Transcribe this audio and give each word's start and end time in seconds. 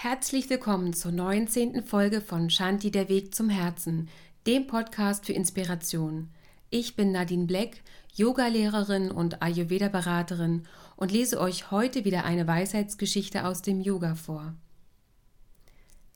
Herzlich 0.00 0.48
willkommen 0.48 0.92
zur 0.92 1.10
19. 1.10 1.82
Folge 1.82 2.20
von 2.20 2.50
Shanti 2.50 2.92
der 2.92 3.08
Weg 3.08 3.34
zum 3.34 3.48
Herzen, 3.48 4.08
dem 4.46 4.68
Podcast 4.68 5.26
für 5.26 5.32
Inspiration. 5.32 6.28
Ich 6.70 6.94
bin 6.94 7.10
Nadine 7.10 7.46
Black, 7.46 7.82
Yogalehrerin 8.14 9.10
und 9.10 9.42
Ayurveda-Beraterin 9.42 10.68
und 10.94 11.10
lese 11.10 11.40
euch 11.40 11.72
heute 11.72 12.04
wieder 12.04 12.24
eine 12.24 12.46
Weisheitsgeschichte 12.46 13.44
aus 13.44 13.60
dem 13.60 13.80
Yoga 13.80 14.14
vor. 14.14 14.54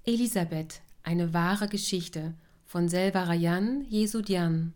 Elisabeth, 0.05 0.81
eine 1.03 1.35
wahre 1.35 1.67
Geschichte 1.67 2.35
von 2.65 2.89
Selvarayan 2.89 3.85
Jesudian. 3.89 4.75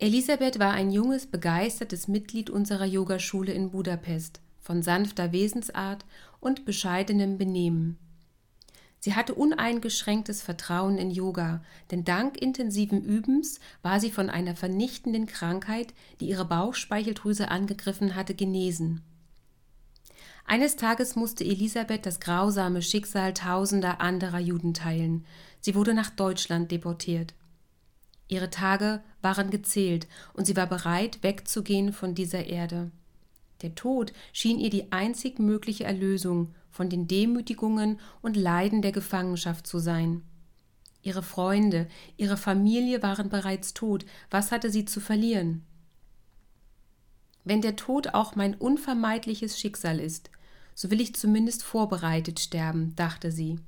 Elisabeth 0.00 0.58
war 0.58 0.72
ein 0.72 0.90
junges, 0.90 1.28
begeistertes 1.28 2.08
Mitglied 2.08 2.50
unserer 2.50 2.86
Yogaschule 2.86 3.52
in 3.52 3.70
Budapest 3.70 4.40
von 4.62 4.82
sanfter 4.82 5.30
Wesensart 5.30 6.04
und 6.42 6.66
bescheidenem 6.66 7.38
Benehmen. 7.38 7.96
Sie 8.98 9.14
hatte 9.14 9.34
uneingeschränktes 9.34 10.42
Vertrauen 10.42 10.98
in 10.98 11.10
Yoga, 11.10 11.62
denn 11.90 12.04
dank 12.04 12.36
intensiven 12.36 13.02
Übens 13.02 13.58
war 13.82 13.98
sie 13.98 14.10
von 14.10 14.28
einer 14.28 14.54
vernichtenden 14.54 15.26
Krankheit, 15.26 15.94
die 16.20 16.28
ihre 16.28 16.44
Bauchspeicheldrüse 16.44 17.50
angegriffen 17.50 18.14
hatte, 18.14 18.34
genesen. 18.34 19.02
Eines 20.44 20.76
Tages 20.76 21.16
musste 21.16 21.44
Elisabeth 21.44 22.04
das 22.06 22.20
grausame 22.20 22.82
Schicksal 22.82 23.32
tausender 23.34 24.00
anderer 24.00 24.40
Juden 24.40 24.74
teilen. 24.74 25.24
Sie 25.60 25.74
wurde 25.74 25.94
nach 25.94 26.10
Deutschland 26.10 26.70
deportiert. 26.70 27.34
Ihre 28.28 28.50
Tage 28.50 29.02
waren 29.20 29.50
gezählt, 29.50 30.06
und 30.32 30.46
sie 30.46 30.56
war 30.56 30.66
bereit, 30.66 31.22
wegzugehen 31.22 31.92
von 31.92 32.14
dieser 32.14 32.46
Erde. 32.46 32.90
Der 33.62 33.74
Tod 33.74 34.12
schien 34.32 34.58
ihr 34.58 34.70
die 34.70 34.92
einzig 34.92 35.38
mögliche 35.38 35.84
Erlösung 35.84 36.54
von 36.70 36.88
den 36.88 37.06
Demütigungen 37.06 38.00
und 38.20 38.36
Leiden 38.36 38.82
der 38.82 38.92
Gefangenschaft 38.92 39.66
zu 39.66 39.78
sein. 39.78 40.22
Ihre 41.02 41.22
Freunde, 41.22 41.88
ihre 42.16 42.36
Familie 42.36 43.02
waren 43.02 43.28
bereits 43.28 43.74
tot, 43.74 44.04
was 44.30 44.52
hatte 44.52 44.70
sie 44.70 44.84
zu 44.84 45.00
verlieren? 45.00 45.62
Wenn 47.44 47.60
der 47.60 47.76
Tod 47.76 48.14
auch 48.14 48.36
mein 48.36 48.54
unvermeidliches 48.54 49.58
Schicksal 49.58 49.98
ist, 49.98 50.30
so 50.74 50.90
will 50.90 51.00
ich 51.00 51.14
zumindest 51.14 51.64
vorbereitet 51.64 52.40
sterben, 52.40 52.94
dachte 52.96 53.32
sie. 53.32 53.58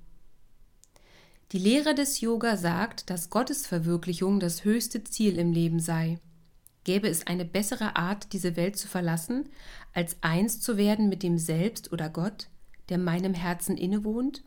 Die 1.53 1.59
Lehre 1.59 1.95
des 1.95 2.21
Yoga 2.21 2.57
sagt, 2.57 3.11
dass 3.11 3.31
Gottesverwirklichung 3.31 4.41
das 4.41 4.65
höchste 4.65 5.05
Ziel 5.05 5.39
im 5.39 5.53
Leben 5.53 5.81
sei. 5.81 6.19
Gäbe 6.85 7.09
es 7.09 7.27
eine 7.27 7.45
bessere 7.45 7.97
Art, 7.97 8.33
diese 8.33 8.57
Welt 8.57 8.77
zu 8.77 8.89
verlassen, 8.89 9.49
als 9.95 10.19
eins 10.21 10.61
zu 10.61 10.77
werden 10.77 11.09
mit 11.09 11.23
dem 11.23 11.39
Selbst 11.39 11.93
oder 11.93 12.11
Gott, 12.11 12.49
der 12.91 12.99
meinem 12.99 13.35
Herzen 13.35 13.77
innewohnt? 13.77 14.45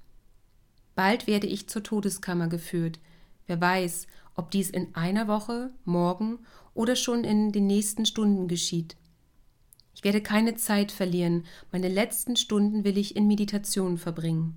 Bald 0.95 1.27
werde 1.27 1.47
ich 1.47 1.67
zur 1.67 1.83
Todeskammer 1.83 2.47
geführt. 2.47 2.99
Wer 3.47 3.59
weiß, 3.59 4.07
ob 4.35 4.51
dies 4.51 4.69
in 4.69 4.93
einer 4.95 5.27
Woche, 5.27 5.71
morgen 5.83 6.39
oder 6.73 6.95
schon 6.95 7.23
in 7.23 7.51
den 7.51 7.65
nächsten 7.65 8.05
Stunden 8.05 8.47
geschieht. 8.47 8.95
Ich 9.95 10.03
werde 10.03 10.21
keine 10.21 10.55
Zeit 10.55 10.91
verlieren, 10.91 11.43
meine 11.71 11.89
letzten 11.89 12.35
Stunden 12.35 12.83
will 12.83 12.99
ich 12.99 13.15
in 13.15 13.27
Meditation 13.27 13.97
verbringen. 13.97 14.55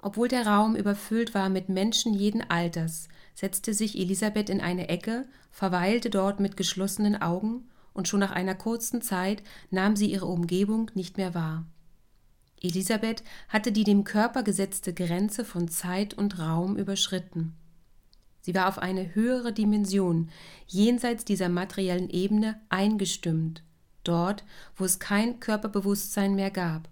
Obwohl 0.00 0.28
der 0.28 0.46
Raum 0.46 0.76
überfüllt 0.76 1.34
war 1.34 1.48
mit 1.48 1.70
Menschen 1.70 2.12
jeden 2.12 2.42
Alters, 2.50 3.08
setzte 3.38 3.72
sich 3.72 3.96
Elisabeth 3.96 4.50
in 4.50 4.60
eine 4.60 4.88
Ecke, 4.88 5.24
verweilte 5.52 6.10
dort 6.10 6.40
mit 6.40 6.56
geschlossenen 6.56 7.22
Augen, 7.22 7.68
und 7.92 8.08
schon 8.08 8.18
nach 8.18 8.32
einer 8.32 8.56
kurzen 8.56 9.00
Zeit 9.00 9.44
nahm 9.70 9.94
sie 9.94 10.10
ihre 10.10 10.26
Umgebung 10.26 10.90
nicht 10.94 11.18
mehr 11.18 11.34
wahr. 11.34 11.64
Elisabeth 12.60 13.22
hatte 13.48 13.70
die 13.70 13.84
dem 13.84 14.02
Körper 14.02 14.42
gesetzte 14.42 14.92
Grenze 14.92 15.44
von 15.44 15.68
Zeit 15.68 16.14
und 16.14 16.40
Raum 16.40 16.76
überschritten. 16.76 17.54
Sie 18.40 18.56
war 18.56 18.66
auf 18.66 18.80
eine 18.80 19.14
höhere 19.14 19.52
Dimension, 19.52 20.30
jenseits 20.66 21.24
dieser 21.24 21.48
materiellen 21.48 22.10
Ebene, 22.10 22.60
eingestimmt, 22.70 23.62
dort, 24.02 24.42
wo 24.74 24.84
es 24.84 24.98
kein 24.98 25.38
Körperbewusstsein 25.38 26.34
mehr 26.34 26.50
gab. 26.50 26.88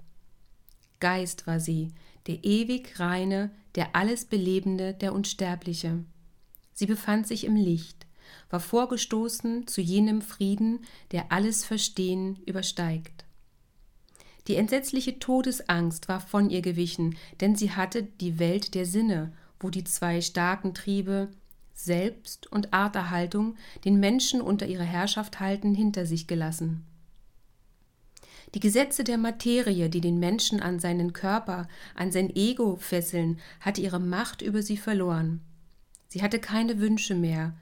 Geist 1.01 1.49
war 1.49 1.59
sie, 1.59 1.89
der 2.29 2.45
ewig 2.45 3.01
reine, 3.01 3.51
der 3.75 3.97
alles 3.97 4.27
Belebende, 4.27 4.95
der 4.95 5.13
Unsterbliche. 5.13 6.05
Sie 6.77 6.85
befand 6.85 7.27
sich 7.27 7.45
im 7.45 7.57
Licht, 7.57 8.07
war 8.51 8.61
vorgestoßen 8.61 9.67
zu 9.67 9.81
jenem 9.81 10.21
Frieden, 10.21 10.81
der 11.11 11.33
alles 11.33 11.65
Verstehen 11.65 12.37
übersteigt. 12.45 13.25
Die 14.47 14.57
entsetzliche 14.57 15.19
Todesangst 15.19 16.07
war 16.07 16.21
von 16.21 16.51
ihr 16.51 16.61
gewichen, 16.61 17.17
denn 17.41 17.57
sie 17.57 17.73
hatte 17.73 18.03
die 18.03 18.39
Welt 18.39 18.75
der 18.75 18.85
Sinne, 18.85 19.33
wo 19.59 19.71
die 19.71 19.85
zwei 19.85 20.21
starken 20.21 20.75
Triebe 20.75 21.31
Selbst 21.73 22.47
und 22.53 22.75
Arterhaltung 22.75 23.57
den 23.87 23.99
Menschen 23.99 24.43
unter 24.43 24.67
ihre 24.67 24.85
Herrschaft 24.85 25.41
halten, 25.41 25.75
hinter 25.75 26.05
sich 26.05 26.27
gelassen. 26.27 26.85
Die 28.55 28.61
Gesetze 28.61 29.03
der 29.03 29.17
Materie, 29.17 29.89
die 29.89 30.03
den 30.03 30.19
Menschen 30.19 30.61
an 30.61 30.79
seinen 30.79 31.15
Körper, 31.15 31.69
an 31.95 32.13
sein 32.13 32.29
Ego 32.37 32.77
fesseln, 32.77 33.41
hatte 33.61 33.81
ihre 33.81 33.99
Macht 33.99 34.43
über 34.43 34.63
sie 34.63 34.77
verloren. 34.77 35.41
Sie 36.17 36.23
hatte 36.23 36.39
keine 36.39 36.81
Wünsche 36.81 37.15
mehr, 37.15 37.53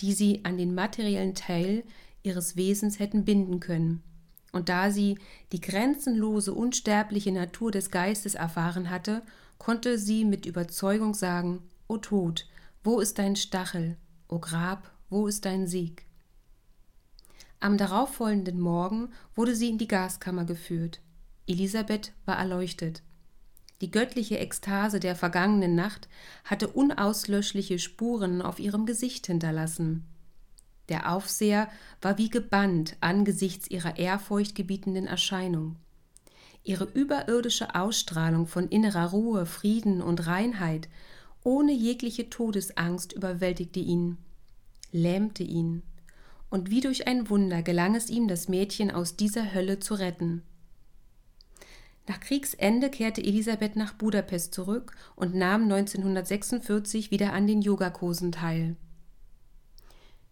die 0.00 0.12
sie 0.12 0.44
an 0.44 0.56
den 0.56 0.76
materiellen 0.76 1.34
Teil 1.34 1.82
ihres 2.22 2.54
Wesens 2.54 3.00
hätten 3.00 3.24
binden 3.24 3.58
können. 3.58 4.00
Und 4.52 4.68
da 4.68 4.92
sie 4.92 5.18
die 5.50 5.60
grenzenlose, 5.60 6.54
unsterbliche 6.54 7.32
Natur 7.32 7.72
des 7.72 7.90
Geistes 7.90 8.36
erfahren 8.36 8.90
hatte, 8.90 9.22
konnte 9.58 9.98
sie 9.98 10.24
mit 10.24 10.46
Überzeugung 10.46 11.14
sagen, 11.14 11.68
O 11.88 11.96
Tod, 11.96 12.46
wo 12.84 13.00
ist 13.00 13.18
dein 13.18 13.34
Stachel? 13.34 13.96
O 14.28 14.38
Grab, 14.38 14.88
wo 15.10 15.26
ist 15.26 15.44
dein 15.44 15.66
Sieg? 15.66 16.06
Am 17.58 17.76
darauffolgenden 17.76 18.60
Morgen 18.60 19.08
wurde 19.34 19.56
sie 19.56 19.68
in 19.68 19.78
die 19.78 19.88
Gaskammer 19.88 20.44
geführt. 20.44 21.00
Elisabeth 21.48 22.12
war 22.24 22.38
erleuchtet. 22.38 23.02
Die 23.80 23.90
göttliche 23.90 24.38
Ekstase 24.38 25.00
der 25.00 25.14
vergangenen 25.14 25.74
Nacht 25.74 26.08
hatte 26.44 26.68
unauslöschliche 26.68 27.78
Spuren 27.78 28.40
auf 28.40 28.58
ihrem 28.58 28.86
Gesicht 28.86 29.26
hinterlassen. 29.26 30.04
Der 30.88 31.12
Aufseher 31.12 31.68
war 32.00 32.16
wie 32.16 32.30
gebannt 32.30 32.96
angesichts 33.00 33.68
ihrer 33.68 33.98
ehrfurchtgebietenden 33.98 35.06
Erscheinung. 35.06 35.76
Ihre 36.62 36.84
überirdische 36.84 37.74
Ausstrahlung 37.74 38.46
von 38.46 38.68
innerer 38.68 39.10
Ruhe, 39.10 39.46
Frieden 39.46 40.00
und 40.00 40.26
Reinheit 40.26 40.88
ohne 41.44 41.72
jegliche 41.72 42.28
Todesangst 42.28 43.12
überwältigte 43.12 43.78
ihn, 43.78 44.18
lähmte 44.90 45.44
ihn 45.44 45.82
und 46.50 46.70
wie 46.70 46.80
durch 46.80 47.06
ein 47.06 47.28
Wunder 47.28 47.62
gelang 47.62 47.94
es 47.94 48.10
ihm, 48.10 48.28
das 48.28 48.48
Mädchen 48.48 48.90
aus 48.90 49.16
dieser 49.16 49.54
Hölle 49.54 49.78
zu 49.78 49.94
retten. 49.94 50.42
Nach 52.08 52.20
Kriegsende 52.20 52.88
kehrte 52.88 53.22
Elisabeth 53.22 53.74
nach 53.74 53.92
Budapest 53.92 54.54
zurück 54.54 54.92
und 55.16 55.34
nahm 55.34 55.62
1946 55.64 57.10
wieder 57.10 57.32
an 57.32 57.46
den 57.46 57.62
Yogakursen 57.62 58.30
teil. 58.30 58.76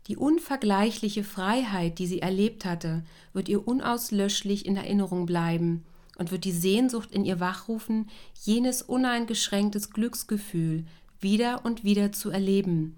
Die 0.06 0.16
unvergleichliche 0.16 1.24
Freiheit, 1.24 1.98
die 1.98 2.06
sie 2.06 2.20
erlebt 2.20 2.64
hatte, 2.64 3.02
wird 3.32 3.48
ihr 3.48 3.66
unauslöschlich 3.66 4.66
in 4.66 4.76
Erinnerung 4.76 5.26
bleiben 5.26 5.84
und 6.18 6.30
wird 6.30 6.44
die 6.44 6.52
Sehnsucht 6.52 7.10
in 7.10 7.24
ihr 7.24 7.40
wachrufen, 7.40 8.08
jenes 8.34 8.82
uneingeschränktes 8.82 9.90
Glücksgefühl 9.90 10.84
wieder 11.20 11.64
und 11.64 11.84
wieder 11.84 12.12
zu 12.12 12.30
erleben, 12.30 12.96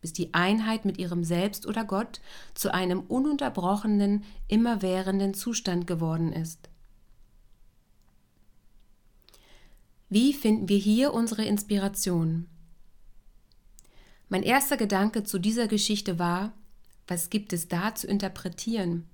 bis 0.00 0.12
die 0.12 0.34
Einheit 0.34 0.84
mit 0.84 0.98
ihrem 0.98 1.22
Selbst 1.22 1.64
oder 1.64 1.84
Gott 1.84 2.20
zu 2.54 2.74
einem 2.74 3.00
ununterbrochenen, 3.00 4.24
immerwährenden 4.48 5.34
Zustand 5.34 5.86
geworden 5.86 6.32
ist. 6.32 6.68
Wie 10.10 10.32
finden 10.32 10.70
wir 10.70 10.78
hier 10.78 11.12
unsere 11.12 11.44
Inspiration? 11.44 12.46
Mein 14.30 14.42
erster 14.42 14.78
Gedanke 14.78 15.22
zu 15.22 15.38
dieser 15.38 15.68
Geschichte 15.68 16.18
war, 16.18 16.54
was 17.06 17.28
gibt 17.28 17.52
es 17.52 17.68
da 17.68 17.94
zu 17.94 18.06
interpretieren? 18.06 19.04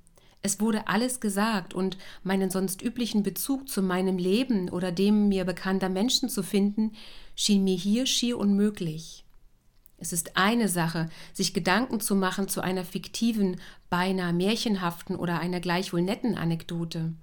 Es 0.41 0.61
wurde 0.61 0.87
alles 0.87 1.19
gesagt 1.19 1.75
und 1.75 1.99
meinen 2.23 2.49
sonst 2.49 2.81
üblichen 2.81 3.25
Bezug 3.25 3.69
zu 3.69 3.83
meinem 3.83 4.19
Leben 4.19 4.69
oder 4.71 4.93
dem 4.93 5.29
mir 5.29 5.45
bekannter 5.45 5.89
Menschen 5.89 6.29
zu 6.29 6.45
finden, 6.45 6.93
schien 7.35 7.65
mir 7.65 7.77
hier 7.77 8.07
schier 8.07 8.39
unmöglich. 8.39 9.25
Es 9.99 10.13
ist 10.13 10.37
eine 10.37 10.69
Sache, 10.69 11.09
sich 11.33 11.55
Gedanken 11.55 11.99
zu 11.99 12.15
machen 12.15 12.47
zu 12.47 12.61
einer 12.61 12.85
fiktiven, 12.85 13.61
beinahe 13.91 14.33
märchenhaften 14.33 15.17
oder 15.17 15.41
einer 15.41 15.59
gleichwohl 15.59 16.03
netten 16.03 16.37
Anekdote. 16.37 17.15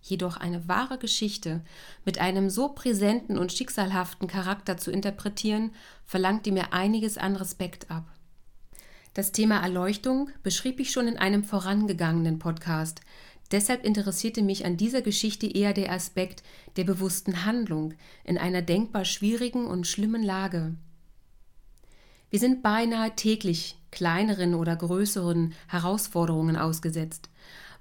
Jedoch 0.00 0.36
eine 0.36 0.68
wahre 0.68 0.98
Geschichte 0.98 1.62
mit 2.04 2.18
einem 2.18 2.50
so 2.50 2.68
präsenten 2.68 3.36
und 3.36 3.52
schicksalhaften 3.52 4.28
Charakter 4.28 4.76
zu 4.76 4.90
interpretieren, 4.90 5.72
verlangte 6.04 6.52
mir 6.52 6.72
einiges 6.72 7.18
an 7.18 7.36
Respekt 7.36 7.90
ab. 7.90 8.06
Das 9.14 9.32
Thema 9.32 9.60
Erleuchtung 9.60 10.30
beschrieb 10.42 10.78
ich 10.80 10.92
schon 10.92 11.08
in 11.08 11.18
einem 11.18 11.42
vorangegangenen 11.42 12.38
Podcast, 12.38 13.00
Deshalb 13.50 13.84
interessierte 13.84 14.42
mich 14.42 14.66
an 14.66 14.76
dieser 14.76 15.00
Geschichte 15.00 15.46
eher 15.46 15.72
der 15.72 15.90
Aspekt 15.92 16.42
der 16.76 16.84
bewussten 16.84 17.44
Handlung 17.44 17.94
in 18.24 18.36
einer 18.36 18.62
denkbar 18.62 19.04
schwierigen 19.04 19.66
und 19.66 19.86
schlimmen 19.86 20.22
Lage. 20.22 20.74
Wir 22.30 22.38
sind 22.38 22.62
beinahe 22.62 23.16
täglich 23.16 23.78
kleineren 23.90 24.54
oder 24.54 24.76
größeren 24.76 25.54
Herausforderungen 25.66 26.56
ausgesetzt. 26.56 27.30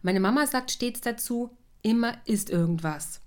Meine 0.02 0.22
Mama 0.22 0.48
sagt 0.48 0.72
stets 0.72 1.02
dazu, 1.02 1.50
immer 1.88 2.18
ist 2.26 2.50
irgendwas. 2.50 3.22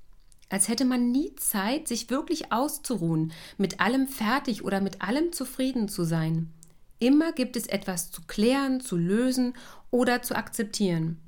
Als 0.51 0.69
hätte 0.69 0.85
man 0.85 1.11
nie 1.11 1.35
Zeit, 1.37 1.89
sich 1.89 2.11
wirklich 2.11 2.53
auszuruhen, 2.53 3.33
mit 3.57 3.81
allem 3.81 4.07
fertig 4.07 4.65
oder 4.65 4.83
mit 4.83 5.01
allem 5.01 5.33
zufrieden 5.33 5.89
zu 5.89 6.05
sein. 6.05 6.53
Immer 6.99 7.33
gibt 7.33 7.57
es 7.57 7.67
etwas 7.67 8.11
zu 8.11 8.21
klären, 8.27 8.81
zu 8.81 8.99
lösen 8.99 9.55
oder 9.91 10.21
zu 10.21 10.37
akzeptieren. 10.37 11.19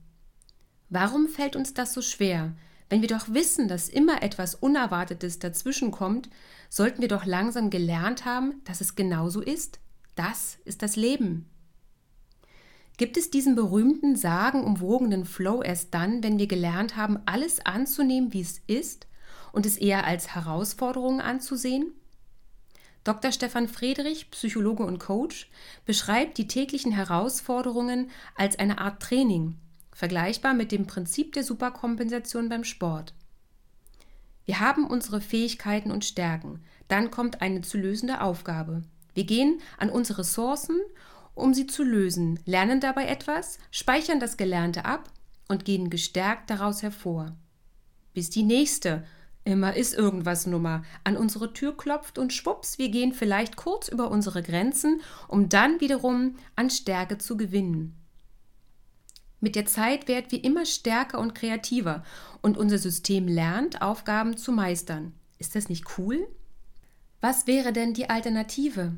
Warum 0.91 1.27
fällt 1.27 1.57
uns 1.57 1.73
das 1.73 1.95
so 1.95 2.03
schwer? 2.03 2.55
Wenn 2.91 3.01
wir 3.01 3.09
doch 3.09 3.31
wissen, 3.31 3.67
dass 3.67 3.89
immer 3.89 4.23
etwas 4.23 4.55
Unerwartetes 4.55 5.39
dazwischenkommt, 5.39 6.29
sollten 6.69 7.01
wir 7.01 7.09
doch 7.09 7.25
langsam 7.25 7.71
gelernt 7.71 8.27
haben, 8.27 8.61
dass 8.65 8.83
es 8.83 8.95
genauso 8.95 9.41
ist. 9.41 9.81
Das 10.17 10.59
ist 10.67 10.83
das 10.83 10.97
Leben. 10.97 11.49
Gibt 13.03 13.17
es 13.17 13.31
diesen 13.31 13.57
berühmten, 13.57 14.15
sagenumwogenen 14.15 15.25
Flow 15.25 15.61
erst 15.61 15.93
dann, 15.93 16.23
wenn 16.23 16.39
wir 16.39 16.47
gelernt 16.47 16.95
haben, 16.95 17.19
alles 17.27 17.59
anzunehmen, 17.67 18.33
wie 18.33 18.43
es 18.43 18.61
ist 18.69 19.09
und 19.51 19.67
es 19.67 19.77
eher 19.77 20.07
als 20.07 20.37
Herausforderung 20.37 21.21
anzusehen? 21.21 21.95
Dr. 23.03 23.33
Stefan 23.33 23.67
Friedrich, 23.67 24.31
Psychologe 24.31 24.85
und 24.85 25.01
Coach, 25.01 25.51
beschreibt 25.85 26.39
die 26.39 26.47
täglichen 26.47 26.93
Herausforderungen 26.93 28.09
als 28.37 28.57
eine 28.61 28.79
Art 28.79 29.03
Training, 29.03 29.57
vergleichbar 29.93 30.55
mit 30.55 30.71
dem 30.71 30.87
Prinzip 30.87 31.33
der 31.33 31.43
Superkompensation 31.43 32.49
beim 32.49 32.63
Sport. 32.63 33.15
Wir 34.45 34.61
haben 34.61 34.87
unsere 34.87 35.21
Fähigkeiten 35.21 35.91
und 35.91 36.05
Stärken, 36.05 36.63
dann 36.87 37.11
kommt 37.11 37.43
eine 37.43 37.63
zu 37.63 37.79
lösende 37.79 38.21
Aufgabe. 38.21 38.85
Wir 39.13 39.25
gehen 39.25 39.61
an 39.77 39.91
unsere 39.91 40.21
Ressourcen, 40.21 40.81
um 41.35 41.55
sie 41.55 41.67
zu 41.67 41.83
lösen, 41.83 42.41
lernen 42.45 42.81
dabei 42.81 43.07
etwas, 43.07 43.59
speichern 43.71 44.21
das 44.21 44.37
Gelernte 44.37 44.85
ab 44.85 45.11
und 45.49 45.65
gehen 45.65 45.91
gestärkt 45.91 46.51
daraus 46.51 46.83
hervor. 46.83 47.37
Bis 48.15 48.31
die 48.31 48.43
nächste, 48.43 49.05
immer 49.45 49.75
ist 49.75 49.95
irgendwas 49.95 50.47
Nummer, 50.47 50.83
an 51.05 51.17
unsere 51.17 51.53
Tür 51.53 51.77
klopft 51.77 52.19
und 52.19 52.33
schwupps, 52.33 52.79
wir 52.79 52.91
gehen 52.91 53.13
vielleicht 53.13 53.57
kurz 53.57 53.89
über 53.89 54.11
unsere 54.11 54.43
Grenzen, 54.43 55.01
um 55.29 55.49
dann 55.49 55.81
wiederum 55.81 56.37
an 56.57 56.71
Stärke 56.71 57.19
zu 57.19 57.37
gewinnen. 57.37 57.97
Mit 59.41 59.57
der 59.57 59.67
Zeit 59.67 60.07
werden 60.07 60.31
wir 60.31 60.45
immer 60.45 60.65
stärker 60.65 61.19
und 61.19 61.35
kreativer 61.35 62.05
und 62.43 62.57
unser 62.57 62.79
System 62.79 63.27
lernt, 63.27 63.83
Aufgaben 63.83 64.37
zu 64.37 64.53
meistern. 64.53 65.15
Ist 65.39 65.57
das 65.57 65.69
nicht 65.69 65.99
cool? 65.99 66.29
Was 67.21 67.49
wäre 67.49 67.73
denn 67.73 67.93
die 67.93 68.09
Alternative? 68.09 68.93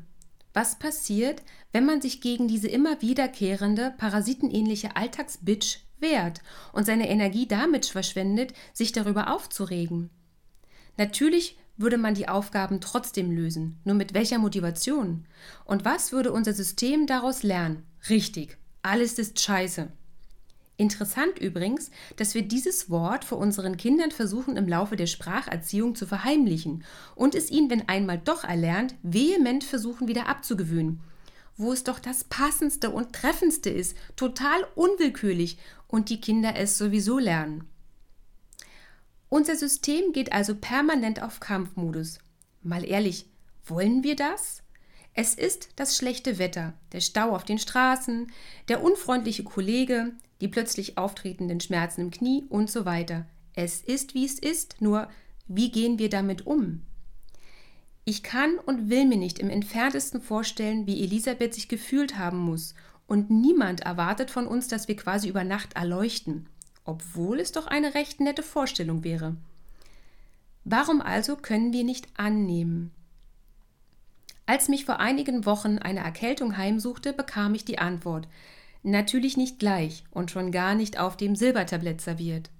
Was 0.55 0.79
passiert, 0.79 1.43
wenn 1.73 1.85
man 1.85 2.01
sich 2.01 2.21
gegen 2.21 2.47
diese 2.47 2.69
immer 2.69 3.01
wiederkehrende, 3.01 3.93
parasitenähnliche 3.97 4.95
Alltagsbitch 4.95 5.79
wehrt 5.99 6.39
und 6.71 6.85
seine 6.85 7.09
Energie 7.09 7.45
damit 7.45 7.87
verschwendet, 7.87 8.53
sich 8.71 8.93
darüber 8.93 9.35
aufzuregen? 9.35 10.09
Natürlich 10.95 11.57
würde 11.75 11.97
man 11.97 12.13
die 12.13 12.29
Aufgaben 12.29 12.79
trotzdem 12.79 13.31
lösen, 13.31 13.81
nur 13.83 13.95
mit 13.95 14.13
welcher 14.13 14.37
Motivation? 14.37 15.27
Und 15.65 15.83
was 15.83 16.13
würde 16.13 16.31
unser 16.31 16.53
System 16.53 17.05
daraus 17.05 17.43
lernen? 17.43 17.83
Richtig, 18.07 18.57
alles 18.81 19.19
ist 19.19 19.41
scheiße. 19.41 19.91
Interessant 20.77 21.39
übrigens, 21.39 21.89
dass 22.17 22.35
wir 22.35 22.41
dieses 22.41 22.89
Wort 22.89 23.23
vor 23.23 23.37
unseren 23.37 23.77
Kindern 23.77 24.11
versuchen 24.11 24.57
im 24.57 24.67
Laufe 24.67 24.97
der 24.97 25.07
Spracherziehung 25.07 25.95
zu 25.95 26.05
verheimlichen 26.05 26.83
und 27.15 27.33
es 27.33 27.49
ihnen, 27.49 27.69
wenn 27.69 27.87
einmal 27.87 28.17
doch 28.17 28.43
erlernt, 28.43 28.95
vehement 29.01 29.63
versuchen 29.63 30.09
wieder 30.09 30.27
abzugewöhnen. 30.27 30.99
Wo 31.55 31.71
es 31.71 31.85
doch 31.85 31.99
das 31.99 32.25
Passendste 32.25 32.89
und 32.89 33.13
Treffendste 33.13 33.69
ist, 33.69 33.95
total 34.17 34.67
unwillkürlich 34.75 35.57
und 35.87 36.09
die 36.09 36.19
Kinder 36.19 36.57
es 36.57 36.77
sowieso 36.77 37.19
lernen. 37.19 37.65
Unser 39.29 39.55
System 39.55 40.11
geht 40.11 40.33
also 40.33 40.55
permanent 40.55 41.23
auf 41.23 41.39
Kampfmodus. 41.39 42.19
Mal 42.63 42.83
ehrlich, 42.83 43.29
wollen 43.65 44.03
wir 44.03 44.17
das? 44.17 44.64
Es 45.17 45.33
ist 45.33 45.69
das 45.77 45.95
schlechte 45.95 46.39
Wetter, 46.39 46.73
der 46.91 46.99
Stau 46.99 47.33
auf 47.33 47.45
den 47.45 47.57
Straßen, 47.57 48.29
der 48.67 48.83
unfreundliche 48.83 49.45
Kollege, 49.45 50.11
die 50.41 50.49
plötzlich 50.49 50.97
auftretenden 50.97 51.61
Schmerzen 51.61 52.01
im 52.01 52.11
Knie 52.11 52.43
und 52.49 52.69
so 52.69 52.83
weiter. 52.83 53.25
Es 53.53 53.79
ist, 53.79 54.13
wie 54.13 54.25
es 54.25 54.37
ist, 54.37 54.81
nur 54.81 55.07
wie 55.47 55.71
gehen 55.71 55.99
wir 55.99 56.09
damit 56.09 56.45
um? 56.45 56.81
Ich 58.03 58.23
kann 58.23 58.59
und 58.59 58.89
will 58.89 59.05
mir 59.05 59.17
nicht 59.17 59.39
im 59.39 59.49
entferntesten 59.49 60.21
vorstellen, 60.21 60.85
wie 60.85 61.01
Elisabeth 61.01 61.53
sich 61.53 61.69
gefühlt 61.69 62.17
haben 62.17 62.39
muss, 62.39 62.75
und 63.07 63.29
niemand 63.29 63.81
erwartet 63.81 64.31
von 64.31 64.47
uns, 64.47 64.67
dass 64.67 64.87
wir 64.87 64.97
quasi 64.97 65.29
über 65.29 65.43
Nacht 65.43 65.75
erleuchten, 65.75 66.47
obwohl 66.83 67.39
es 67.39 67.51
doch 67.51 67.67
eine 67.67 67.93
recht 67.93 68.19
nette 68.19 68.43
Vorstellung 68.43 69.03
wäre. 69.03 69.37
Warum 70.65 71.01
also 71.01 71.35
können 71.37 71.71
wir 71.71 71.83
nicht 71.83 72.07
annehmen? 72.17 72.91
Als 74.45 74.67
mich 74.69 74.85
vor 74.85 74.99
einigen 74.99 75.45
Wochen 75.45 75.79
eine 75.79 76.01
Erkältung 76.01 76.57
heimsuchte, 76.57 77.13
bekam 77.13 77.55
ich 77.55 77.65
die 77.65 77.79
Antwort, 77.79 78.27
Natürlich 78.87 79.35
nicht 79.35 79.57
gleich 79.57 80.03
und 80.11 80.29
schon 80.29 80.51
gar 80.51 80.75
nicht 80.75 80.99
auf 80.99 81.17
dem 81.17 81.35
Silbertablett 81.35 82.01
serviert. 82.01 82.51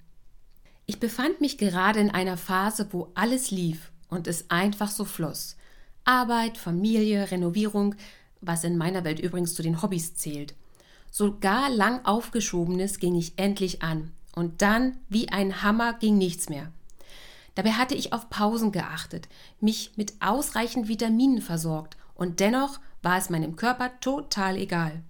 Ich 0.88 1.00
befand 1.00 1.40
mich 1.40 1.60
gerade 1.60 2.00
in 2.00 2.10
einer 2.10 2.36
Phase, 2.36 2.88
wo 2.90 3.12
alles 3.14 3.52
lief 3.52 3.92
und 4.10 4.26
es 4.26 4.50
einfach 4.50 4.90
so 4.90 5.06
floss. 5.06 5.56
Arbeit, 6.04 6.58
Familie, 6.58 7.30
Renovierung, 7.30 7.94
was 8.42 8.64
in 8.64 8.76
meiner 8.76 9.04
Welt 9.04 9.20
übrigens 9.20 9.54
zu 9.54 9.62
den 9.62 9.84
Hobbys 9.84 10.16
zählt. 10.16 10.56
Sogar 11.12 11.70
lang 11.70 12.04
aufgeschobenes 12.06 12.98
ging 12.98 13.14
ich 13.14 13.38
endlich 13.38 13.84
an. 13.84 14.12
Und 14.34 14.64
dann, 14.64 14.98
wie 15.10 15.30
ein 15.30 15.62
Hammer, 15.62 15.94
ging 15.94 16.18
nichts 16.18 16.50
mehr. 16.50 16.72
Dabei 17.56 17.72
hatte 17.72 17.96
ich 17.96 18.13
auf 18.13 18.30
Pausen 18.30 18.72
geachtet, 18.72 19.28
mich 19.60 19.94
mit 19.96 20.13
ausreichend 20.19 20.88
Vitaminen 20.88 21.42
versorgt 21.42 21.98
und 22.13 22.40
dennoch 22.40 22.80
war 23.02 23.18
es 23.18 23.30
meinem 23.30 23.56
Körper 23.56 23.92
total 24.02 24.57
egal. 24.57 25.04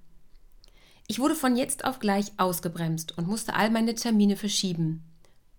Ich 1.08 1.20
wurde 1.20 1.36
von 1.36 1.56
jetzt 1.56 1.86
auf 1.86 2.00
gleich 2.00 2.32
ausgebremst 2.38 3.18
und 3.18 3.28
musste 3.28 3.56
all 3.56 3.70
meine 3.70 3.94
Termine 3.96 4.36
verschieben. 4.36 5.04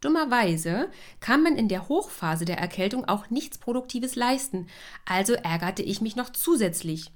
Dummerweise 0.00 0.88
kann 1.20 1.42
man 1.42 1.56
in 1.56 1.68
der 1.68 1.88
Hochphase 1.88 2.44
der 2.44 2.58
Erkältung 2.58 3.06
auch 3.06 3.30
nichts 3.30 3.58
Produktives 3.58 4.14
leisten, 4.14 4.66
also 5.04 5.34
ärgerte 5.34 5.82
ich 5.82 6.00
mich 6.00 6.16
noch 6.16 6.30
zusätzlich. 6.30 7.10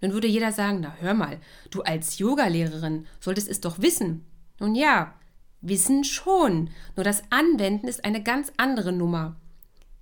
Nun 0.00 0.12
würde 0.12 0.28
jeder 0.28 0.52
sagen, 0.52 0.80
na 0.80 0.94
hör 1.00 1.14
mal, 1.14 1.40
du 1.70 1.82
als 1.82 2.18
Yogalehrerin 2.18 3.06
solltest 3.18 3.48
es 3.48 3.60
doch 3.60 3.80
wissen. 3.80 4.24
Nun 4.58 4.74
ja, 4.74 5.14
wissen 5.60 6.04
schon, 6.04 6.70
nur 6.96 7.04
das 7.04 7.22
Anwenden 7.30 7.88
ist 7.88 8.04
eine 8.04 8.22
ganz 8.22 8.52
andere 8.56 8.92
Nummer. 8.92 9.36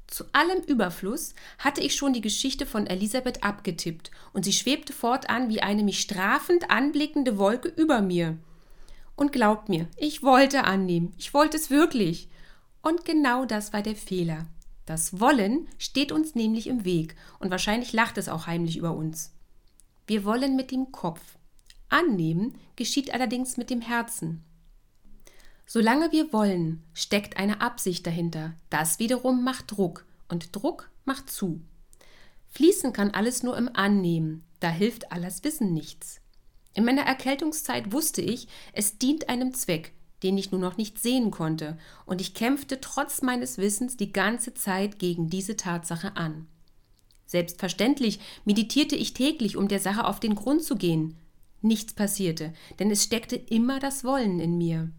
Zu 0.07 0.25
allem 0.33 0.62
Überfluss 0.65 1.35
hatte 1.59 1.83
ich 1.83 1.95
schon 1.95 2.15
die 2.15 2.23
Geschichte 2.23 2.65
von 2.65 2.87
Elisabeth 2.87 3.45
abgetippt, 3.45 4.11
und 4.33 4.45
sie 4.45 4.55
schwebte 4.55 4.93
fortan 4.93 5.50
wie 5.50 5.61
eine 5.61 5.85
mich 5.85 6.00
strafend 6.00 6.71
anblickende 6.71 7.37
Wolke 7.37 7.69
über 7.69 8.00
mir. 8.00 8.38
Und 9.17 9.33
glaubt 9.33 9.69
mir, 9.69 9.87
ich 9.97 10.23
wollte 10.23 10.65
annehmen, 10.65 11.12
ich 11.19 11.35
wollte 11.35 11.57
es 11.57 11.71
wirklich. 11.71 12.29
Und 12.81 13.05
genau 13.05 13.45
das 13.45 13.73
war 13.73 13.83
der 13.83 13.97
Fehler. 13.97 14.47
Das 14.87 15.21
Wollen 15.21 15.69
steht 15.77 16.12
uns 16.12 16.35
nämlich 16.35 16.67
im 16.67 16.87
Weg, 16.87 17.15
und 17.38 17.50
wahrscheinlich 17.50 17.93
lacht 17.93 18.17
es 18.17 18.31
auch 18.31 18.47
heimlich 18.47 18.79
über 18.79 18.93
uns. 18.93 19.35
Wir 20.07 20.25
wollen 20.25 20.57
mit 20.57 20.71
dem 20.71 20.91
Kopf. 20.91 21.21
Annehmen 21.91 22.55
geschieht 22.77 23.12
allerdings 23.12 23.59
mit 23.59 23.69
dem 23.69 23.83
Herzen. 23.83 24.43
Solange 25.70 26.12
wir 26.12 26.32
wollen, 26.32 26.82
steckt 26.94 27.37
eine 27.37 27.60
Absicht 27.60 28.06
dahinter. 28.06 28.54
Das 28.70 28.98
wiederum 29.00 29.44
macht 29.44 29.70
Druck 29.70 30.06
und 30.30 30.56
Druck 30.56 30.90
macht 31.04 31.30
zu. 31.30 31.60
Fließen 32.48 32.94
kann 32.94 33.10
alles 33.10 33.42
nur 33.42 33.54
im 33.54 33.68
Annehmen. 33.75 34.44
Da 34.60 34.70
hilft 34.70 35.12
alles 35.12 35.44
Wissen 35.44 35.75
nichts. 35.75 36.22
In 36.72 36.87
meiner 36.87 37.02
Erkältungszeit 37.02 37.92
wusste 37.92 38.22
ich, 38.22 38.48
es 38.72 38.96
dient 38.96 39.28
einem 39.28 39.52
Zweck, 39.52 39.92
den 40.22 40.38
ich 40.38 40.50
nur 40.50 40.60
noch 40.60 40.78
nicht 40.78 40.98
sehen 40.98 41.30
konnte, 41.30 41.76
und 42.06 42.22
ich 42.22 42.32
kämpfte 42.32 42.80
trotz 42.80 43.20
meines 43.20 43.58
Wissens 43.58 43.98
die 43.98 44.10
ganze 44.10 44.54
Zeit 44.54 44.98
gegen 44.98 45.28
diese 45.28 45.56
Tatsache 45.56 46.16
an. 46.16 46.46
Selbstverständlich 47.26 48.20
meditierte 48.46 48.96
ich 48.96 49.12
täglich, 49.12 49.58
um 49.58 49.68
der 49.68 49.80
Sache 49.80 50.06
auf 50.06 50.18
den 50.18 50.34
Grund 50.34 50.64
zu 50.64 50.76
gehen. 50.76 51.18
Nichts 51.60 51.92
passierte, 51.92 52.54
denn 52.78 52.90
es 52.90 53.04
steckte 53.04 53.37
immer 53.37 53.80
das 53.80 54.02
Wollen 54.02 54.40
in 54.40 54.56
mir. 54.56 54.90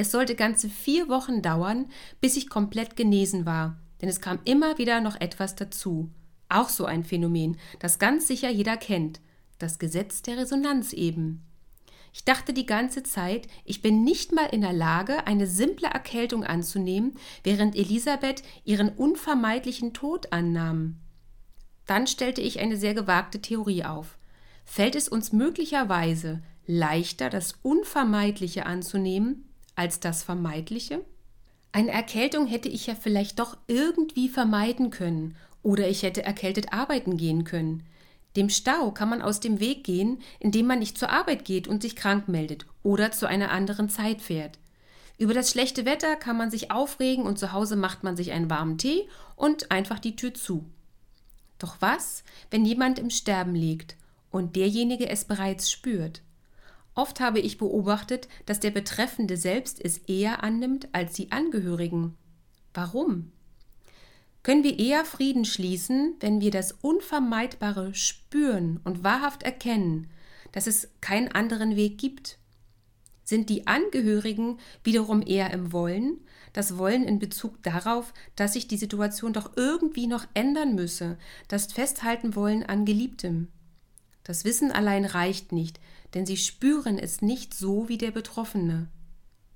Es 0.00 0.12
sollte 0.12 0.34
ganze 0.34 0.70
vier 0.70 1.10
Wochen 1.10 1.42
dauern, 1.42 1.84
bis 2.22 2.38
ich 2.38 2.48
komplett 2.48 2.96
genesen 2.96 3.44
war, 3.44 3.76
denn 4.00 4.08
es 4.08 4.22
kam 4.22 4.38
immer 4.46 4.78
wieder 4.78 5.02
noch 5.02 5.20
etwas 5.20 5.56
dazu. 5.56 6.08
Auch 6.48 6.70
so 6.70 6.86
ein 6.86 7.04
Phänomen, 7.04 7.58
das 7.80 7.98
ganz 7.98 8.26
sicher 8.26 8.48
jeder 8.48 8.78
kennt, 8.78 9.20
das 9.58 9.78
Gesetz 9.78 10.22
der 10.22 10.38
Resonanz 10.38 10.94
eben. 10.94 11.42
Ich 12.14 12.24
dachte 12.24 12.54
die 12.54 12.64
ganze 12.64 13.02
Zeit, 13.02 13.46
ich 13.66 13.82
bin 13.82 14.02
nicht 14.02 14.32
mal 14.32 14.46
in 14.46 14.62
der 14.62 14.72
Lage, 14.72 15.26
eine 15.26 15.46
simple 15.46 15.88
Erkältung 15.88 16.44
anzunehmen, 16.44 17.18
während 17.44 17.76
Elisabeth 17.76 18.42
ihren 18.64 18.88
unvermeidlichen 18.88 19.92
Tod 19.92 20.32
annahm. 20.32 20.96
Dann 21.84 22.06
stellte 22.06 22.40
ich 22.40 22.58
eine 22.58 22.78
sehr 22.78 22.94
gewagte 22.94 23.42
Theorie 23.42 23.84
auf. 23.84 24.16
Fällt 24.64 24.96
es 24.96 25.10
uns 25.10 25.32
möglicherweise 25.32 26.40
leichter, 26.66 27.28
das 27.28 27.58
Unvermeidliche 27.60 28.64
anzunehmen, 28.64 29.44
als 29.80 29.98
das 29.98 30.22
Vermeidliche? 30.22 31.02
Eine 31.72 31.90
Erkältung 31.90 32.46
hätte 32.46 32.68
ich 32.68 32.86
ja 32.86 32.94
vielleicht 32.94 33.38
doch 33.38 33.56
irgendwie 33.66 34.28
vermeiden 34.28 34.90
können, 34.90 35.36
oder 35.62 35.88
ich 35.88 36.02
hätte 36.02 36.22
erkältet 36.22 36.74
arbeiten 36.74 37.16
gehen 37.16 37.44
können. 37.44 37.84
Dem 38.36 38.50
Stau 38.50 38.90
kann 38.90 39.08
man 39.08 39.22
aus 39.22 39.40
dem 39.40 39.58
Weg 39.58 39.82
gehen, 39.84 40.20
indem 40.38 40.66
man 40.66 40.80
nicht 40.80 40.98
zur 40.98 41.08
Arbeit 41.08 41.46
geht 41.46 41.66
und 41.66 41.80
sich 41.80 41.96
krank 41.96 42.28
meldet 42.28 42.66
oder 42.82 43.10
zu 43.10 43.26
einer 43.26 43.50
anderen 43.52 43.88
Zeit 43.88 44.20
fährt. 44.20 44.58
Über 45.16 45.32
das 45.32 45.50
schlechte 45.50 45.86
Wetter 45.86 46.14
kann 46.16 46.36
man 46.36 46.50
sich 46.50 46.70
aufregen 46.70 47.24
und 47.24 47.38
zu 47.38 47.52
Hause 47.52 47.76
macht 47.76 48.04
man 48.04 48.18
sich 48.18 48.32
einen 48.32 48.50
warmen 48.50 48.76
Tee 48.76 49.08
und 49.34 49.70
einfach 49.70 49.98
die 49.98 50.14
Tür 50.14 50.34
zu. 50.34 50.66
Doch 51.58 51.76
was, 51.80 52.22
wenn 52.50 52.66
jemand 52.66 52.98
im 52.98 53.08
Sterben 53.08 53.54
liegt 53.54 53.96
und 54.30 54.56
derjenige 54.56 55.08
es 55.08 55.24
bereits 55.24 55.70
spürt? 55.70 56.20
Oft 56.94 57.20
habe 57.20 57.40
ich 57.40 57.58
beobachtet, 57.58 58.28
dass 58.46 58.60
der 58.60 58.70
Betreffende 58.70 59.36
selbst 59.36 59.82
es 59.82 59.98
eher 59.98 60.42
annimmt 60.42 60.88
als 60.92 61.12
die 61.14 61.32
Angehörigen. 61.32 62.16
Warum? 62.74 63.32
können 64.42 64.64
wir 64.64 64.78
eher 64.78 65.04
Frieden 65.04 65.44
schließen, 65.44 66.14
wenn 66.20 66.40
wir 66.40 66.50
das 66.50 66.72
Unvermeidbare 66.72 67.94
spüren 67.94 68.80
und 68.84 69.04
wahrhaft 69.04 69.42
erkennen, 69.42 70.08
dass 70.52 70.66
es 70.66 70.88
keinen 71.00 71.28
anderen 71.28 71.76
Weg 71.76 71.98
gibt. 71.98 72.38
Sind 73.22 73.48
die 73.48 73.66
Angehörigen 73.66 74.58
wiederum 74.82 75.22
eher 75.24 75.52
im 75.52 75.72
Wollen, 75.72 76.18
das 76.52 76.78
Wollen 76.78 77.04
in 77.04 77.18
Bezug 77.18 77.62
darauf, 77.62 78.12
dass 78.34 78.54
sich 78.54 78.66
die 78.66 78.78
Situation 78.78 79.32
doch 79.32 79.52
irgendwie 79.56 80.06
noch 80.06 80.26
ändern 80.34 80.74
müsse, 80.74 81.16
das 81.46 81.72
Festhalten 81.72 82.34
wollen 82.34 82.64
an 82.64 82.84
Geliebtem. 82.84 83.48
Das 84.24 84.44
Wissen 84.44 84.72
allein 84.72 85.04
reicht 85.04 85.52
nicht, 85.52 85.80
denn 86.14 86.26
sie 86.26 86.36
spüren 86.36 86.98
es 86.98 87.22
nicht 87.22 87.54
so 87.54 87.88
wie 87.88 87.98
der 87.98 88.10
Betroffene. 88.10 88.88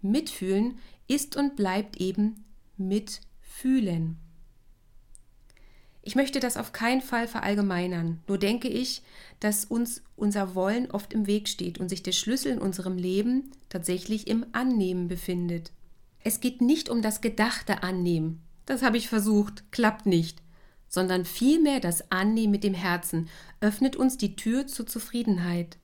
Mitfühlen 0.00 0.78
ist 1.08 1.37
und 1.37 1.56
bleibt 1.56 1.96
eben 2.00 2.44
mitfühlen. 2.76 4.18
Ich 6.02 6.16
möchte 6.16 6.38
das 6.38 6.58
auf 6.58 6.73
keinen 6.73 7.00
Fall 7.00 7.26
verallgemeinern, 7.26 8.23
nur 8.28 8.37
denke 8.37 8.68
ich, 8.68 9.02
dass 9.40 9.64
uns 9.64 10.02
unser 10.16 10.54
Wollen 10.54 10.90
oft 10.90 11.14
im 11.14 11.26
Weg 11.26 11.49
steht 11.49 11.78
und 11.78 11.88
sich 11.88 12.02
der 12.02 12.12
Schlüssel 12.12 12.52
in 12.52 12.58
unserem 12.58 12.99
Leben 12.99 13.50
tatsächlich 13.70 14.26
im 14.26 14.44
Annehmen 14.52 15.08
befindet. 15.08 15.73
Es 16.23 16.40
geht 16.40 16.61
nicht 16.61 16.90
um 16.90 17.00
das 17.00 17.23
gedachte 17.23 17.82
Annehmen, 17.82 18.42
das 18.66 18.82
habe 18.82 18.96
ich 18.96 19.08
versucht, 19.08 19.70
klappt 19.73 20.06
nicht, 20.06 20.42
sondern 20.88 21.25
vielmehr 21.25 21.80
das 21.80 22.11
Annehmen 22.11 22.52
mit 22.52 22.64
dem 22.64 22.75
Herzen 22.75 23.28
öffnet 23.61 23.96
uns 23.96 24.16
die 24.16 24.37
Tür 24.37 24.66
zur 24.66 24.87
Zufriedenheit. 24.87 25.78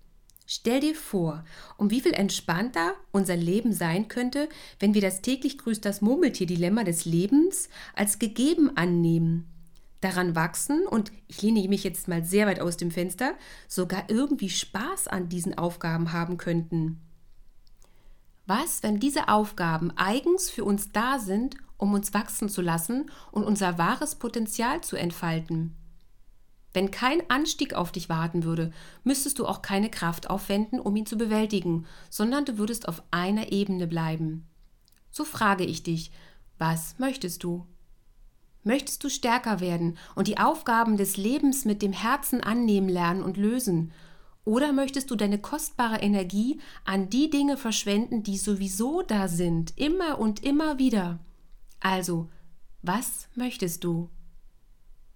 Stell 0.53 0.81
dir 0.81 0.97
vor, 0.97 1.45
um 1.77 1.93
wie 1.93 2.01
viel 2.01 2.13
entspannter 2.13 2.95
unser 3.13 3.37
Leben 3.37 3.73
sein 3.73 4.09
könnte, 4.09 4.49
wenn 4.81 4.95
wir 4.95 5.01
das 5.01 5.23
täglich 5.23 5.59
grüßt 5.59 5.85
das 5.85 6.01
Murmeltier-Dilemma 6.01 6.83
des 6.83 7.05
Lebens 7.05 7.69
als 7.95 8.19
gegeben 8.19 8.77
annehmen 8.77 9.47
daran 10.01 10.35
wachsen 10.35 10.89
und 10.89 11.13
ich 11.29 11.41
lehne 11.41 11.69
mich 11.69 11.85
jetzt 11.85 12.09
mal 12.09 12.25
sehr 12.25 12.49
weit 12.49 12.59
aus 12.59 12.77
dem 12.77 12.91
Fenster, 12.91 13.35
sogar 13.69 14.11
irgendwie 14.11 14.51
Spaß 14.51 15.07
an 15.07 15.29
diesen 15.29 15.57
Aufgaben 15.57 16.13
haben 16.13 16.37
könnten. 16.37 17.01
Was, 18.47 18.83
wenn 18.83 18.99
diese 18.99 19.29
Aufgaben 19.29 19.93
eigens 19.97 20.51
für 20.51 20.65
uns 20.65 20.91
da 20.91 21.21
sind, 21.21 21.55
um 21.77 21.95
uns 21.95 22.13
wachsen 22.13 22.49
zu 22.49 22.61
lassen 22.61 23.09
und 23.31 23.45
unser 23.45 23.79
wahres 23.79 24.17
Potenzial 24.17 24.81
zu 24.81 24.97
entfalten? 24.97 25.77
Wenn 26.73 26.91
kein 26.91 27.29
Anstieg 27.29 27.75
auf 27.75 27.91
dich 27.91 28.09
warten 28.09 28.45
würde, 28.45 28.73
müsstest 29.03 29.39
du 29.39 29.47
auch 29.47 29.63
keine 29.63 29.91
Kraft 29.91 30.31
aufwenden, 30.31 30.79
um 30.79 30.95
ihn 30.95 31.07
zu 31.07 31.19
bewältigen, 31.19 31.87
sondern 32.11 32.45
du 32.45 32.59
würdest 32.59 32.87
auf 32.87 33.03
einer 33.11 33.51
Ebene 33.51 33.87
bleiben. 33.87 34.47
So 35.11 35.25
frage 35.25 35.65
ich 35.65 35.83
dich, 35.83 36.13
was 36.59 36.99
möchtest 36.99 37.43
du? 37.43 37.67
Möchtest 38.63 39.03
du 39.03 39.09
stärker 39.09 39.61
werden 39.61 39.97
und 40.15 40.29
die 40.29 40.39
Aufgaben 40.39 40.97
des 40.97 41.17
Lebens 41.17 41.65
mit 41.65 41.83
dem 41.83 41.93
Herzen 41.93 42.43
annehmen 42.43 42.89
lernen 42.89 43.23
und 43.23 43.37
lösen? 43.37 43.93
Oder 44.45 44.73
möchtest 44.73 45.11
du 45.11 45.17
deine 45.17 45.39
kostbare 45.39 46.01
Energie 46.01 46.61
an 46.85 47.09
die 47.09 47.31
Dinge 47.31 47.57
verschwenden, 47.57 48.23
die 48.23 48.37
sowieso 48.37 49.03
da 49.03 49.29
sind, 49.29 49.73
immer 49.77 50.19
und 50.19 50.45
immer 50.45 50.79
wieder? 50.79 51.19
Also, 51.81 52.29
was 52.83 53.29
möchtest 53.35 53.85
du? 53.85 54.11